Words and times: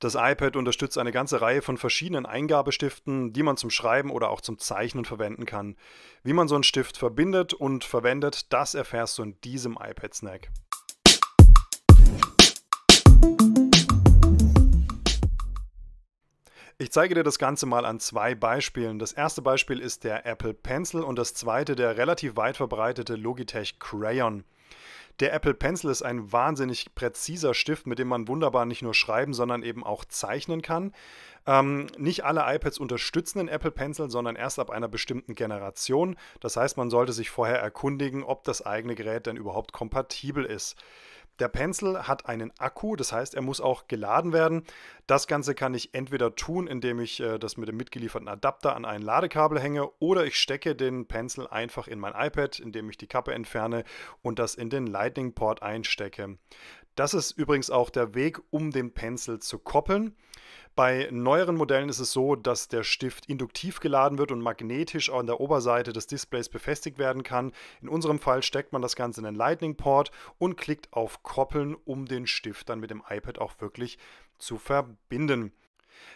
Das 0.00 0.14
iPad 0.14 0.54
unterstützt 0.54 0.96
eine 0.96 1.10
ganze 1.10 1.40
Reihe 1.40 1.60
von 1.60 1.76
verschiedenen 1.76 2.24
Eingabestiften, 2.24 3.32
die 3.32 3.42
man 3.42 3.56
zum 3.56 3.68
Schreiben 3.68 4.12
oder 4.12 4.30
auch 4.30 4.40
zum 4.40 4.56
Zeichnen 4.56 5.04
verwenden 5.04 5.44
kann. 5.44 5.74
Wie 6.22 6.32
man 6.32 6.46
so 6.46 6.54
einen 6.54 6.62
Stift 6.62 6.96
verbindet 6.96 7.52
und 7.52 7.82
verwendet, 7.82 8.52
das 8.52 8.74
erfährst 8.74 9.18
du 9.18 9.24
in 9.24 9.40
diesem 9.40 9.72
iPad 9.72 10.14
Snack. 10.14 10.50
Ich 16.80 16.92
zeige 16.92 17.16
dir 17.16 17.24
das 17.24 17.40
Ganze 17.40 17.66
mal 17.66 17.84
an 17.84 17.98
zwei 17.98 18.36
Beispielen. 18.36 19.00
Das 19.00 19.10
erste 19.10 19.42
Beispiel 19.42 19.80
ist 19.80 20.04
der 20.04 20.24
Apple 20.24 20.54
Pencil 20.54 21.02
und 21.02 21.18
das 21.18 21.34
zweite 21.34 21.74
der 21.74 21.96
relativ 21.96 22.36
weit 22.36 22.56
verbreitete 22.56 23.16
Logitech 23.16 23.80
Crayon. 23.80 24.44
Der 25.20 25.32
Apple 25.32 25.54
Pencil 25.54 25.90
ist 25.90 26.02
ein 26.02 26.32
wahnsinnig 26.32 26.94
präziser 26.94 27.52
Stift, 27.52 27.86
mit 27.88 27.98
dem 27.98 28.06
man 28.06 28.28
wunderbar 28.28 28.66
nicht 28.66 28.82
nur 28.82 28.94
schreiben, 28.94 29.34
sondern 29.34 29.64
eben 29.64 29.82
auch 29.82 30.04
zeichnen 30.04 30.62
kann. 30.62 30.92
Ähm, 31.44 31.88
nicht 31.96 32.24
alle 32.24 32.44
iPads 32.46 32.78
unterstützen 32.78 33.38
den 33.38 33.48
Apple 33.48 33.72
Pencil, 33.72 34.10
sondern 34.10 34.36
erst 34.36 34.58
ab 34.60 34.70
einer 34.70 34.86
bestimmten 34.86 35.34
Generation. 35.34 36.16
Das 36.40 36.56
heißt, 36.56 36.76
man 36.76 36.90
sollte 36.90 37.12
sich 37.12 37.30
vorher 37.30 37.58
erkundigen, 37.58 38.22
ob 38.22 38.44
das 38.44 38.64
eigene 38.64 38.94
Gerät 38.94 39.26
denn 39.26 39.36
überhaupt 39.36 39.72
kompatibel 39.72 40.44
ist. 40.44 40.76
Der 41.38 41.48
Pencil 41.48 42.08
hat 42.08 42.26
einen 42.26 42.52
Akku, 42.58 42.96
das 42.96 43.12
heißt, 43.12 43.34
er 43.34 43.42
muss 43.42 43.60
auch 43.60 43.86
geladen 43.86 44.32
werden. 44.32 44.64
Das 45.06 45.26
Ganze 45.26 45.54
kann 45.54 45.72
ich 45.74 45.94
entweder 45.94 46.34
tun, 46.34 46.66
indem 46.66 46.98
ich 46.98 47.20
äh, 47.20 47.38
das 47.38 47.56
mit 47.56 47.68
dem 47.68 47.76
mitgelieferten 47.76 48.28
Adapter 48.28 48.74
an 48.74 48.84
ein 48.84 49.02
Ladekabel 49.02 49.60
hänge 49.60 49.88
oder 50.00 50.24
ich 50.24 50.36
stecke 50.36 50.74
den 50.74 51.06
Pencil 51.06 51.46
einfach 51.46 51.86
in 51.86 52.00
mein 52.00 52.14
iPad, 52.16 52.58
indem 52.58 52.90
ich 52.90 52.98
die 52.98 53.06
Kappe 53.06 53.34
entferne 53.34 53.84
und 54.22 54.38
das 54.38 54.56
in 54.56 54.68
den 54.68 54.86
Lightning 54.86 55.32
Port 55.34 55.62
einstecke. 55.62 56.38
Das 56.96 57.14
ist 57.14 57.30
übrigens 57.30 57.70
auch 57.70 57.90
der 57.90 58.16
Weg, 58.16 58.40
um 58.50 58.72
den 58.72 58.92
Pencil 58.92 59.38
zu 59.38 59.60
koppeln. 59.60 60.16
Bei 60.78 61.08
neueren 61.10 61.56
Modellen 61.56 61.88
ist 61.88 61.98
es 61.98 62.12
so, 62.12 62.36
dass 62.36 62.68
der 62.68 62.84
Stift 62.84 63.26
induktiv 63.26 63.80
geladen 63.80 64.16
wird 64.16 64.30
und 64.30 64.40
magnetisch 64.40 65.10
an 65.10 65.26
der 65.26 65.40
Oberseite 65.40 65.92
des 65.92 66.06
Displays 66.06 66.48
befestigt 66.48 66.98
werden 66.98 67.24
kann. 67.24 67.50
In 67.82 67.88
unserem 67.88 68.20
Fall 68.20 68.44
steckt 68.44 68.72
man 68.72 68.80
das 68.80 68.94
Ganze 68.94 69.20
in 69.20 69.24
den 69.24 69.34
Lightning 69.34 69.76
Port 69.76 70.12
und 70.38 70.56
klickt 70.56 70.92
auf 70.92 71.24
Koppeln, 71.24 71.74
um 71.84 72.06
den 72.06 72.28
Stift 72.28 72.68
dann 72.68 72.78
mit 72.78 72.92
dem 72.92 73.02
iPad 73.10 73.40
auch 73.40 73.60
wirklich 73.60 73.98
zu 74.38 74.56
verbinden. 74.56 75.50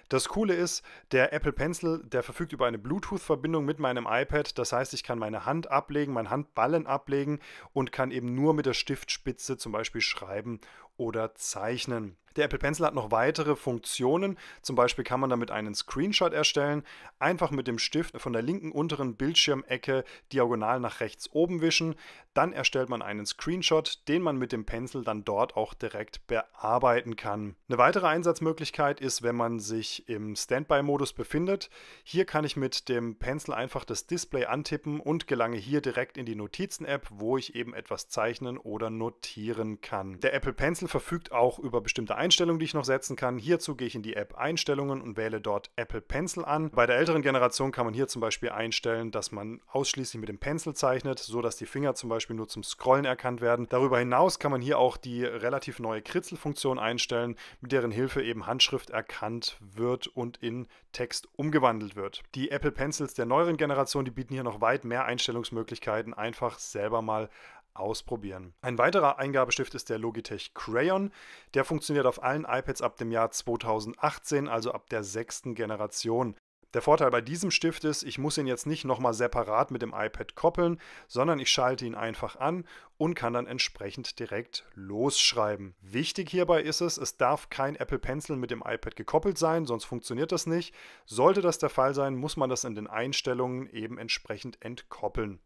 Das 0.09 0.29
Coole 0.29 0.55
ist, 0.55 0.85
der 1.11 1.33
Apple 1.33 1.53
Pencil, 1.53 2.01
der 2.05 2.23
verfügt 2.23 2.53
über 2.53 2.67
eine 2.67 2.79
Bluetooth-Verbindung 2.79 3.65
mit 3.65 3.81
meinem 3.81 4.07
iPad. 4.09 4.57
Das 4.59 4.73
heißt, 4.73 4.95
ich 4.95 5.03
kann 5.03 5.19
meine 5.19 5.45
Hand 5.45 5.73
ablegen, 5.73 6.13
meinen 6.13 6.31
Handballen 6.31 6.87
ablegen 6.87 7.41
und 7.73 7.91
kann 7.91 8.13
eben 8.13 8.35
nur 8.37 8.55
mit 8.55 8.67
der 8.67 8.75
Stiftspitze 8.75 9.57
zum 9.57 9.73
Beispiel 9.73 10.03
schreiben 10.03 10.61
oder 10.97 11.35
zeichnen. 11.35 12.17
Der 12.37 12.47
Apple 12.47 12.59
Pencil 12.59 12.87
hat 12.87 12.95
noch 12.95 13.11
weitere 13.11 13.57
Funktionen. 13.57 14.39
Zum 14.63 14.75
Beispiel 14.75 15.05
kann 15.05 15.21
man 15.21 15.31
damit 15.31 15.51
einen 15.51 15.75
Screenshot 15.75 16.33
erstellen. 16.33 16.83
Einfach 17.19 17.51
mit 17.51 17.67
dem 17.67 17.79
Stift 17.79 18.19
von 18.21 18.33
der 18.33 18.43
linken 18.43 18.73
unteren 18.73 19.17
Bildschirmecke 19.17 20.05
diagonal 20.33 20.81
nach 20.81 21.01
rechts 21.01 21.31
oben 21.33 21.61
wischen. 21.61 21.95
Dann 22.35 22.55
erstellt 22.55 22.89
man 22.89 23.03
einen 23.03 23.27
Screenshot, 23.27 24.09
den 24.09 24.23
man 24.23 24.39
mit 24.39 24.53
dem 24.53 24.65
Pencil 24.65 25.05
dann 25.05 25.25
dort 25.25 25.57
auch 25.57 25.75
direkt 25.75 26.27
bearbeiten 26.27 27.17
kann. 27.17 27.57
Eine 27.69 27.79
weitere 27.79 28.07
Einsatzmöglichkeit 28.07 29.01
ist, 29.01 29.23
wenn 29.23 29.37
man 29.37 29.61
sich 29.61 30.09
im 30.09 30.35
Standby-Modus 30.35 31.13
befindet. 31.13 31.69
Hier 32.03 32.25
kann 32.25 32.45
ich 32.45 32.57
mit 32.57 32.89
dem 32.89 33.19
Pencil 33.19 33.53
einfach 33.53 33.85
das 33.85 34.07
Display 34.07 34.47
antippen 34.47 35.01
und 35.01 35.27
gelange 35.27 35.59
hier 35.59 35.83
direkt 35.83 36.17
in 36.17 36.25
die 36.25 36.35
Notizen-App, 36.35 37.09
wo 37.11 37.37
ich 37.37 37.55
eben 37.55 37.75
etwas 37.75 38.09
zeichnen 38.09 38.57
oder 38.57 38.89
notieren 38.89 39.83
kann. 39.83 40.19
Der 40.21 40.33
Apple 40.33 40.55
Pencil 40.55 40.82
verfügt 40.89 41.33
auch 41.33 41.59
über 41.59 41.81
bestimmte 41.81 42.17
Einstellungen, 42.17 42.59
die 42.59 42.65
ich 42.65 42.75
noch 42.75 42.85
setzen 42.85 43.17
kann. 43.17 43.39
Hierzu 43.39 43.77
gehe 43.77 43.87
ich 43.87 43.95
in 43.95 44.03
die 44.03 44.15
App 44.15 44.37
Einstellungen 44.37 45.01
und 45.01 45.17
wähle 45.17 45.41
dort 45.41 45.71
Apple 45.77 46.01
Pencil 46.01 46.45
an. 46.45 46.71
Bei 46.71 46.87
der 46.87 46.97
älteren 46.97 47.23
Generation 47.23 47.73
kann 47.73 47.85
man 47.85 47.95
hier 47.95 48.09
zum 48.09 48.21
Beispiel 48.21 48.51
einstellen, 48.51 49.11
dass 49.11 49.33
man 49.33 49.61
ausschließlich 49.69 50.21
mit 50.21 50.29
dem 50.29 50.39
Pencil 50.39 50.75
zeichnet, 50.75 51.19
so 51.19 51.43
dass 51.43 51.57
die 51.57 51.67
Finger 51.67 51.95
zum 51.95 52.09
Beispiel 52.09 52.37
nur 52.37 52.49
zum 52.49 52.63
Scrollen 52.63 53.05
erkannt 53.05 53.41
werden. 53.41 53.67
Darüber 53.69 53.99
hinaus 53.99 54.39
kann 54.39 54.51
man 54.51 54.61
hier 54.61 54.79
auch 54.79 54.97
die 54.97 55.25
relativ 55.25 55.79
neue 55.79 56.03
Kritzelfunktion 56.03 56.79
einstellen, 56.79 57.37
mit 57.61 57.73
deren 57.73 57.91
Hilfe 57.91 58.23
eben 58.23 58.47
Handschrift 58.47 58.91
erkannt 58.91 59.59
wird 59.61 60.07
und 60.07 60.37
in 60.39 60.67
Text 60.93 61.29
umgewandelt 61.37 61.97
wird. 61.97 62.23
Die 62.35 62.51
Apple 62.51 62.73
Pencils 62.73 63.15
der 63.15 63.27
neueren 63.27 63.57
Generation, 63.57 64.05
die 64.05 64.11
bieten 64.11 64.35
hier 64.35 64.45
noch 64.45 64.61
weit 64.61 64.85
mehr 64.85 65.05
Einstellungsmöglichkeiten. 65.05 66.15
Einfach 66.15 66.59
selber 66.59 67.03
mal 67.03 67.29
ausprobieren. 67.75 68.55
Ein 68.63 68.79
weiterer 68.79 69.19
Eingabestift 69.19 69.75
ist 69.75 69.91
der 69.91 69.99
Logitech 69.99 70.55
Crayon. 70.55 71.13
Der 71.55 71.65
funktioniert 71.65 72.07
auf 72.07 72.23
allen 72.23 72.45
iPads 72.45 72.83
ab 72.83 72.97
dem 72.97 73.11
Jahr 73.11 73.31
2018, 73.31 74.49
also 74.49 74.73
ab 74.73 74.89
der 74.91 75.05
sechsten 75.05 75.55
Generation. 75.55 76.37
Der 76.75 76.81
Vorteil 76.81 77.11
bei 77.11 77.21
diesem 77.21 77.51
Stift 77.51 77.85
ist, 77.85 78.03
ich 78.03 78.19
muss 78.19 78.39
ihn 78.39 78.47
jetzt 78.47 78.67
nicht 78.67 78.87
nochmal 78.87 79.13
separat 79.13 79.71
mit 79.71 79.83
dem 79.83 79.93
iPad 79.95 80.35
koppeln, 80.35 80.81
sondern 81.07 81.39
ich 81.39 81.51
schalte 81.51 81.85
ihn 81.85 81.95
einfach 81.95 82.37
an 82.37 82.65
und 82.97 83.15
kann 83.15 83.35
dann 83.35 83.47
entsprechend 83.47 84.19
direkt 84.19 84.65
losschreiben. 84.75 85.75
Wichtig 85.83 86.31
hierbei 86.31 86.63
ist 86.63 86.81
es, 86.81 86.97
es 86.97 87.19
darf 87.19 87.51
kein 87.51 87.77
Apple 87.77 87.99
Pencil 87.99 88.37
mit 88.37 88.51
dem 88.51 88.63
iPad 88.65 88.97
gekoppelt 88.97 89.37
sein, 89.37 89.67
sonst 89.67 89.85
funktioniert 89.85 90.33
das 90.33 90.47
nicht. 90.47 90.75
Sollte 91.05 91.43
das 91.43 91.59
der 91.59 91.69
Fall 91.69 91.95
sein, 91.95 92.15
muss 92.15 92.39
man 92.39 92.49
das 92.49 92.65
in 92.65 92.75
den 92.75 92.87
Einstellungen 92.87 93.69
eben 93.69 93.99
entsprechend 93.99 94.63
entkoppeln. 94.63 95.41